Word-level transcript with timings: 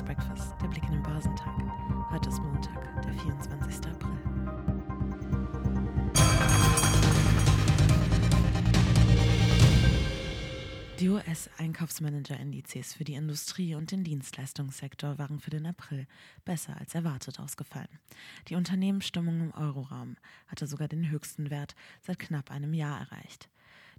Forex 0.00 0.02
Breakfast, 0.02 0.54
der 0.60 0.68
Blick 0.68 0.84
in 0.84 0.92
den 0.92 1.02
Börsentag. 1.02 1.54
Heute 2.10 2.28
ist 2.28 2.40
Montag, 2.40 3.02
der 3.02 3.12
24. 3.12 3.86
April. 3.86 4.10
Die 10.98 11.08
US-Einkaufsmanager-Indizes 11.08 12.94
für 12.94 13.04
die 13.04 13.14
Industrie- 13.14 13.74
und 13.74 13.90
den 13.90 14.04
Dienstleistungssektor 14.04 15.18
waren 15.18 15.40
für 15.40 15.50
den 15.50 15.66
April 15.66 16.06
besser 16.44 16.76
als 16.78 16.94
erwartet 16.94 17.40
ausgefallen. 17.40 17.88
Die 18.48 18.54
Unternehmensstimmung 18.54 19.40
im 19.40 19.54
Euroraum 19.54 20.16
hatte 20.46 20.66
sogar 20.66 20.88
den 20.88 21.10
höchsten 21.10 21.50
Wert 21.50 21.74
seit 22.00 22.18
knapp 22.18 22.50
einem 22.50 22.74
Jahr 22.74 23.00
erreicht. 23.00 23.48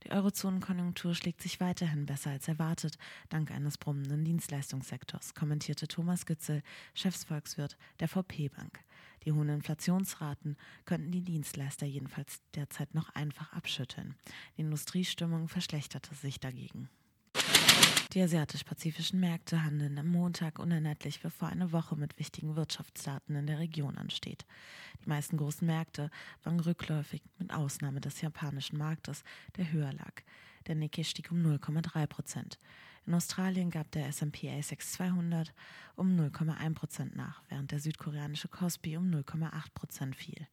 Die 0.04 0.12
Eurozonenkonjunktur 0.12 1.14
schlägt 1.14 1.41
sich 1.41 1.60
weiterhin 1.60 2.05
besser 2.05 2.32
als 2.32 2.48
erwartet, 2.48 2.98
dank 3.30 3.52
eines 3.52 3.78
brummenden 3.78 4.26
Dienstleistungssektors, 4.26 5.36
kommentierte 5.36 5.88
Thomas 5.88 6.26
Gützel, 6.26 6.64
Chefsvolkswirt 6.96 7.78
der 8.00 8.08
VP 8.08 8.50
Bank. 8.50 8.80
Die 9.26 9.32
hohen 9.32 9.50
Inflationsraten 9.50 10.58
könnten 10.86 11.12
die 11.12 11.22
Dienstleister 11.22 11.86
jedenfalls 11.86 12.42
derzeit 12.56 12.95
noch 12.95 13.09
einfach 13.14 13.54
abschütteln. 13.54 14.16
Die 14.58 14.62
Industriestimmung 14.62 15.48
verschlechterte 15.48 16.16
sich 16.16 16.40
dagegen. 16.40 16.90
Die 18.13 18.21
asiatisch-pazifischen 18.21 19.21
Märkte 19.21 19.63
handeln 19.63 19.98
am 19.98 20.07
Montag 20.07 20.59
unerlässlich, 20.59 21.21
bevor 21.21 21.48
eine 21.48 21.71
Woche 21.71 21.95
mit 21.95 22.20
wichtigen 22.20 22.57
Wirtschaftsdaten 22.57 23.35
in 23.38 23.47
der 23.47 23.59
Region 23.59 23.97
ansteht. 23.97 24.45
Die 25.05 25.09
meisten 25.09 25.38
großen 25.38 25.66
Märkte 25.66 26.11
waren 26.44 26.59
rückläufig, 26.59 27.21
mit 27.39 27.53
Ausnahme 27.53 28.02
des 28.02 28.20
japanischen 28.20 28.77
Marktes, 28.77 29.23
der 29.55 29.71
höher 29.71 29.94
lag. 29.94 30.11
Der 30.67 30.75
Nikkei 30.75 31.03
stieg 31.03 31.31
um 31.31 31.41
0,3 31.41 32.05
Prozent. 32.07 32.59
In 33.07 33.16
Australien 33.16 33.71
gab 33.71 33.91
der 33.91 34.07
S&P 34.07 34.49
ASX 34.49 34.94
200 34.94 35.53
um 35.95 36.16
0,1 36.16 36.73
Prozent 36.75 37.16
nach, 37.16 37.41
während 37.49 37.71
der 37.71 37.80
südkoreanische 37.80 38.47
Kospi 38.47 38.95
um 38.95 39.09
0,8 39.09 39.52
Prozent 39.73 40.16
fiel. 40.16 40.47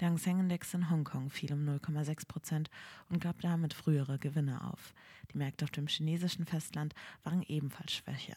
Der 0.00 0.08
Hang 0.08 0.18
Seng 0.18 0.40
Index 0.40 0.74
in 0.74 0.90
Hongkong 0.90 1.30
fiel 1.30 1.52
um 1.52 1.66
0,6 1.66 2.26
Prozent 2.26 2.70
und 3.08 3.22
gab 3.22 3.40
damit 3.40 3.72
frühere 3.72 4.18
Gewinne 4.18 4.62
auf. 4.64 4.92
Die 5.32 5.38
Märkte 5.38 5.64
auf 5.64 5.70
dem 5.70 5.86
chinesischen 5.86 6.44
Festland 6.44 6.94
waren 7.22 7.42
ebenfalls 7.42 7.92
schwächer. 7.92 8.36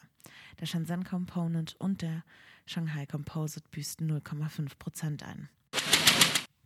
Der 0.60 0.66
Shenzhen 0.66 1.04
Component 1.04 1.74
und 1.78 2.02
der 2.02 2.24
Shanghai 2.64 3.06
Composite 3.06 3.68
büßten 3.70 4.10
0,5 4.10 4.78
Prozent 4.78 5.22
ein. 5.22 5.48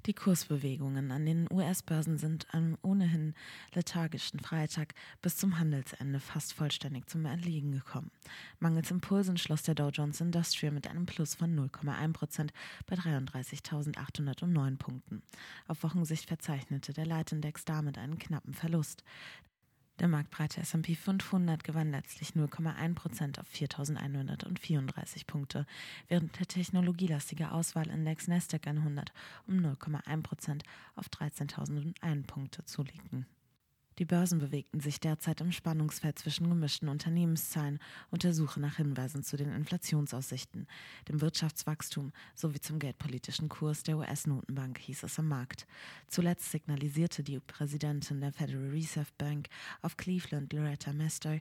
Die 0.06 0.14
Kursbewegungen 0.14 1.12
an 1.12 1.26
den 1.26 1.46
US-Börsen 1.52 2.18
sind 2.18 2.52
am 2.52 2.76
ohnehin 2.82 3.34
lethargischen 3.72 4.40
Freitag 4.40 4.94
bis 5.20 5.36
zum 5.36 5.60
Handelsende 5.60 6.18
fast 6.18 6.54
vollständig 6.54 7.08
zum 7.08 7.24
Erliegen 7.24 7.70
gekommen. 7.70 8.10
Mangels 8.58 8.90
Impulsen 8.90 9.36
schloss 9.36 9.62
der 9.62 9.76
Dow 9.76 9.90
Jones 9.90 10.20
Industrial 10.20 10.74
mit 10.74 10.88
einem 10.88 11.06
Plus 11.06 11.36
von 11.36 11.56
0,1 11.56 12.12
Prozent 12.14 12.52
bei 12.86 12.96
33.809 12.96 14.76
Punkten. 14.76 15.22
Auf 15.68 15.84
Wochensicht 15.84 16.26
verzeichnete 16.26 16.92
der 16.92 17.06
Leitindex 17.06 17.64
damit 17.64 17.96
einen 17.96 18.18
knappen 18.18 18.54
Verlust. 18.54 19.04
Der 20.02 20.08
marktbreite 20.08 20.60
S&P 20.60 20.96
500 20.96 21.62
gewann 21.62 21.92
letztlich 21.92 22.30
0,1 22.30 22.94
Prozent 22.96 23.38
auf 23.38 23.46
4.134 23.54 25.28
Punkte, 25.28 25.64
während 26.08 26.36
der 26.40 26.48
technologielastige 26.48 27.52
Auswahlindex 27.52 28.26
Nasdaq 28.26 28.66
100 28.66 29.12
um 29.46 29.58
0,1 29.60 30.22
Prozent 30.22 30.64
auf 30.96 31.06
13.001 31.06 32.26
Punkte 32.26 32.64
zulegten. 32.64 33.26
Die 33.98 34.04
Börsen 34.06 34.38
bewegten 34.38 34.80
sich 34.80 35.00
derzeit 35.00 35.40
im 35.40 35.52
Spannungsfeld 35.52 36.18
zwischen 36.18 36.48
gemischten 36.48 36.88
Unternehmenszahlen 36.88 37.78
und 38.10 38.24
der 38.24 38.32
Suche 38.32 38.58
nach 38.58 38.76
Hinweisen 38.76 39.22
zu 39.22 39.36
den 39.36 39.52
Inflationsaussichten, 39.52 40.66
dem 41.08 41.20
Wirtschaftswachstum 41.20 42.12
sowie 42.34 42.60
zum 42.60 42.78
geldpolitischen 42.78 43.48
Kurs 43.48 43.82
der 43.82 43.98
US-Notenbank, 43.98 44.78
hieß 44.78 45.02
es 45.02 45.18
am 45.18 45.28
Markt. 45.28 45.66
Zuletzt 46.08 46.50
signalisierte 46.50 47.22
die 47.22 47.38
Präsidentin 47.40 48.20
der 48.20 48.32
Federal 48.32 48.70
Reserve 48.70 49.10
Bank 49.18 49.48
auf 49.82 49.96
Cleveland, 49.96 50.52
Loretta 50.52 50.92
Mester, 50.92 51.40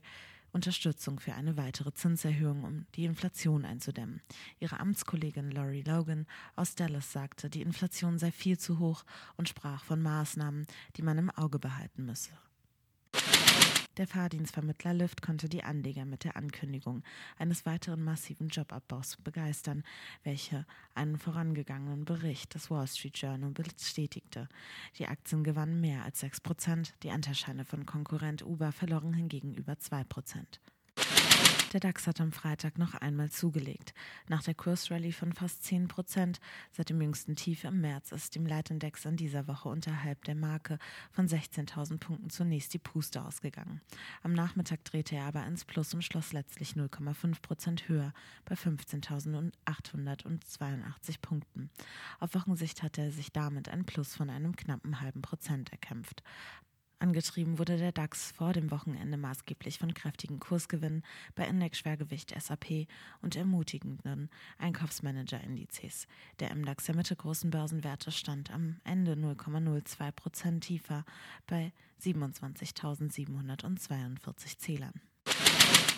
Unterstützung 0.52 1.18
für 1.18 1.34
eine 1.34 1.56
weitere 1.56 1.92
Zinserhöhung, 1.92 2.64
um 2.64 2.86
die 2.94 3.04
Inflation 3.04 3.64
einzudämmen. 3.64 4.20
Ihre 4.60 4.80
Amtskollegin 4.80 5.50
Laurie 5.50 5.82
Logan 5.82 6.26
aus 6.56 6.74
Dallas 6.74 7.12
sagte, 7.12 7.48
die 7.48 7.62
Inflation 7.62 8.18
sei 8.18 8.30
viel 8.30 8.58
zu 8.58 8.78
hoch 8.78 9.04
und 9.36 9.48
sprach 9.48 9.84
von 9.84 10.02
Maßnahmen, 10.02 10.66
die 10.96 11.02
man 11.02 11.18
im 11.18 11.30
Auge 11.30 11.58
behalten 11.58 12.04
müsse. 12.04 12.32
Der 13.98 14.06
Fahrdienstvermittler 14.06 14.94
Lyft 14.94 15.20
konnte 15.20 15.50
die 15.50 15.64
Anleger 15.64 16.06
mit 16.06 16.24
der 16.24 16.36
Ankündigung 16.36 17.02
eines 17.38 17.66
weiteren 17.66 18.02
massiven 18.02 18.48
Jobabbaus 18.48 19.18
begeistern, 19.22 19.84
welche 20.24 20.64
einen 20.94 21.18
vorangegangenen 21.18 22.06
Bericht 22.06 22.54
des 22.54 22.70
Wall 22.70 22.86
Street 22.86 23.18
Journal 23.18 23.50
bestätigte. 23.50 24.48
Die 24.98 25.06
Aktien 25.06 25.44
gewannen 25.44 25.82
mehr 25.82 26.04
als 26.04 26.20
6 26.20 26.40
Prozent, 26.40 26.94
die 27.02 27.10
Anteilscheine 27.10 27.66
von 27.66 27.84
Konkurrent 27.84 28.42
Uber 28.42 28.72
verloren 28.72 29.12
hingegen 29.12 29.52
über 29.52 29.78
2 29.78 30.04
Prozent. 30.04 30.60
Der 31.72 31.80
DAX 31.80 32.06
hat 32.06 32.20
am 32.20 32.30
Freitag 32.32 32.76
noch 32.76 32.94
einmal 32.94 33.30
zugelegt. 33.30 33.94
Nach 34.28 34.42
der 34.42 34.52
Kursrallye 34.52 35.12
von 35.12 35.32
fast 35.32 35.64
10 35.64 35.88
Prozent 35.88 36.38
seit 36.70 36.90
dem 36.90 37.00
jüngsten 37.00 37.34
Tief 37.34 37.64
im 37.64 37.80
März 37.80 38.12
ist 38.12 38.34
dem 38.34 38.44
Leitindex 38.44 39.06
in 39.06 39.16
dieser 39.16 39.48
Woche 39.48 39.70
unterhalb 39.70 40.22
der 40.24 40.34
Marke 40.34 40.78
von 41.12 41.26
16.000 41.26 41.96
Punkten 41.96 42.28
zunächst 42.28 42.74
die 42.74 42.78
Puste 42.78 43.24
ausgegangen. 43.24 43.80
Am 44.22 44.34
Nachmittag 44.34 44.84
drehte 44.84 45.16
er 45.16 45.24
aber 45.24 45.46
ins 45.46 45.64
Plus 45.64 45.94
und 45.94 46.02
schloss 46.02 46.34
letztlich 46.34 46.72
0,5 46.72 47.40
Prozent 47.40 47.88
höher 47.88 48.12
bei 48.44 48.54
15.882 48.54 51.20
Punkten. 51.22 51.70
Auf 52.20 52.34
Wochensicht 52.34 52.82
hatte 52.82 53.00
er 53.00 53.12
sich 53.12 53.32
damit 53.32 53.70
ein 53.70 53.86
Plus 53.86 54.14
von 54.14 54.28
einem 54.28 54.56
knappen 54.56 55.00
halben 55.00 55.22
Prozent 55.22 55.72
erkämpft. 55.72 56.22
Angetrieben 57.02 57.58
wurde 57.58 57.76
der 57.78 57.90
DAX 57.90 58.30
vor 58.30 58.52
dem 58.52 58.70
Wochenende 58.70 59.16
maßgeblich 59.16 59.80
von 59.80 59.92
kräftigen 59.92 60.38
Kursgewinnen 60.38 61.02
bei 61.34 61.48
Indexschwergewicht 61.48 62.32
SAP 62.40 62.86
und 63.22 63.34
ermutigenden 63.34 64.30
Einkaufsmanager-Indizes. 64.58 66.06
Der 66.38 66.54
MDAX 66.54 66.84
der 66.84 66.94
mittelgroßen 66.94 67.50
Börsenwerte 67.50 68.12
stand 68.12 68.52
am 68.52 68.76
Ende 68.84 69.14
0,02 69.14 70.12
Prozent 70.12 70.62
tiefer 70.62 71.04
bei 71.48 71.72
27.742 72.00 74.58
Zählern. 74.58 75.00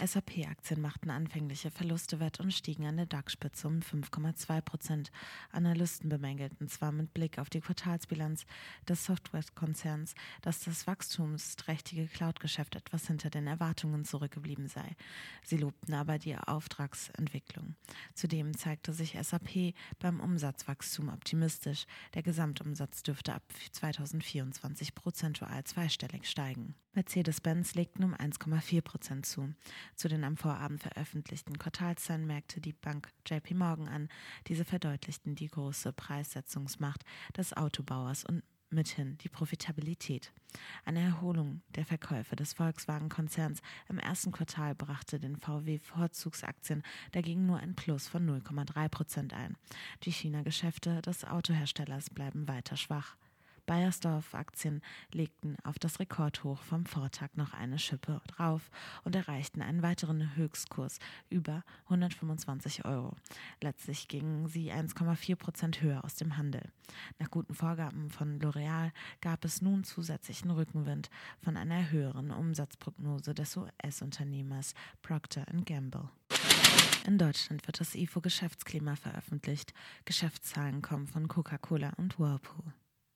SAP-Aktien 0.03 0.81
machten 0.81 1.10
anfängliche 1.10 1.71
Verluste 1.71 2.19
wett 2.19 2.41
und 2.41 2.53
stiegen 2.53 2.87
an 2.87 2.97
der 2.97 3.06
DAX-Spitze 3.06 3.69
um 3.69 3.81
5,2 3.81 4.60
Prozent. 4.60 5.12
Analysten 5.53 6.09
bemängelten 6.09 6.69
zwar 6.69 6.91
mit 6.91 7.15
Blick 7.15 7.38
auf 7.38 7.49
die 7.49 7.60
Quartalsbilanz 7.60 8.44
des 8.88 9.04
Softwarekonzerns, 9.04 10.15
dass 10.43 10.65
das 10.65 10.87
wachstumsträchtige 10.87 12.06
Cloud-Geschäft 12.06 12.77
etwas 12.77 13.06
hinter 13.06 13.31
den 13.31 13.47
Erwartungen 13.47 14.04
zurückgeblieben 14.04 14.69
sei. 14.69 14.97
Sie 15.43 15.59
lobten 15.59 15.94
aber 15.94 16.19
die 16.19 16.37
Auftragsentwicklung. 16.37 17.77
Zudem 18.15 18.56
zeigte 18.56 18.93
sich 18.93 19.16
SAP 19.21 19.75
beim 19.99 20.21
Umsatzwachstum 20.21 21.09
optimistisch. 21.09 21.87
Der 22.15 22.22
Gesamtumsatz 22.22 23.03
dürfte 23.03 23.34
ab 23.34 23.44
2024 23.72 24.94
prozentual 24.94 25.65
zweistellig 25.65 26.28
steigen. 26.28 26.75
Mercedes-Benz 26.94 27.75
legten 27.75 28.04
um 28.04 28.15
1,4 28.15 28.81
Prozent 28.81 29.27
zu. 29.27 29.53
Zu 29.95 30.09
den 30.09 30.25
am 30.25 30.37
Vorabend 30.37 30.81
veröffentlichten 30.81 31.59
Quartalszahlen 31.59 32.27
merkte 32.27 32.61
die 32.61 32.72
Bank 32.72 33.09
JP 33.27 33.55
Morgan 33.55 33.89
an. 33.89 34.09
Diese 34.47 34.65
verdeutlichten 34.65 35.34
die 35.34 35.49
große 35.49 35.93
Preissetzungsmacht 35.93 37.05
des 37.37 37.56
Autobauers 37.56 38.25
und 38.25 38.43
mithin 38.75 39.17
die 39.19 39.28
Profitabilität. 39.28 40.33
Eine 40.84 41.00
Erholung 41.00 41.63
der 41.75 41.84
Verkäufe 41.84 42.36
des 42.36 42.53
Volkswagen-Konzerns 42.53 43.60
im 43.89 43.98
ersten 43.98 44.33
Quartal 44.33 44.75
brachte 44.75 45.19
den 45.19 45.36
VW-Vorzugsaktien 45.36 46.83
dagegen 47.13 47.47
nur 47.47 47.59
ein 47.59 47.75
Plus 47.75 48.09
von 48.09 48.28
0,3 48.28 48.89
Prozent 48.89 49.33
ein. 49.33 49.57
Die 50.03 50.13
China-Geschäfte 50.13 51.01
des 51.03 51.25
Autoherstellers 51.25 52.10
bleiben 52.10 52.47
weiter 52.48 52.77
schwach. 52.77 53.16
Bayersdorf-Aktien 53.66 54.83
legten 55.13 55.57
auf 55.65 55.78
das 55.78 56.01
Rekordhoch 56.01 56.63
vom 56.63 56.87
Vortag 56.87 57.31
noch 57.34 57.55
eine 57.55 57.78
Schippe 57.78 58.21
drauf 58.27 58.71
und 59.05 59.16
erreichten 59.16 59.63
einen 59.63 59.83
weiteren 59.83 60.37
Höchstkurs 60.37 60.99
über 61.31 61.65
125 61.84 62.84
Euro. 62.84 63.16
Letztlich 63.61 64.09
gingen 64.09 64.47
sie 64.49 64.72
1,4 64.72 65.37
Prozent 65.37 65.83
höher 65.83 66.05
aus 66.05 66.16
dem 66.16 66.37
Handel. 66.37 66.63
Nach 67.19 67.31
guten 67.31 67.55
Vorgaben 67.55 68.11
von 68.11 68.39
L'Oreal 68.41 68.93
gab 69.21 69.45
es 69.45 69.63
nun 69.63 69.84
zusätzlichen 69.84 70.51
Rückenwind 70.51 71.11
von 71.41 71.57
einer 71.57 71.91
höheren 71.91 72.31
Umsatzprognose 72.31 73.34
des 73.34 73.57
US-Unternehmers 73.57 74.75
Procter 75.03 75.47
Gamble. 75.65 76.09
In 77.07 77.19
Deutschland 77.19 77.66
wird 77.66 77.81
das 77.81 77.95
IFO 77.95 78.21
Geschäftsklima 78.21 78.97
veröffentlicht. 78.97 79.75
Geschäftszahlen 80.07 80.81
kommen 80.81 81.07
von 81.07 81.28
Coca-Cola 81.28 81.93
und 81.97 82.19
Whirlpool. 82.19 82.72